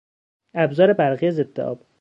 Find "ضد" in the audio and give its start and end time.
1.31-1.59